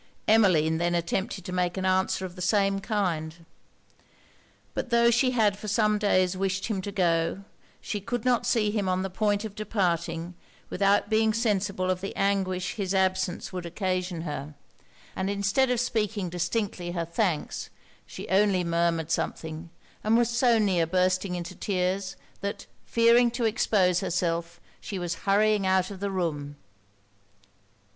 [0.27, 3.45] Emmeline then attempted to make an answer of the same kind.
[4.73, 7.43] But tho' she had for some days wished him to go,
[7.81, 10.33] she could not see him on the point of departing
[10.71, 14.55] without being sensible of the anguish his absence would occasion her;
[15.15, 17.69] and instead of speaking distinctly her thanks,
[18.07, 19.69] she only murmured something,
[20.03, 25.67] and was so near bursting into tears, that fearing to expose herself, she was hurrying
[25.67, 26.55] out of the room.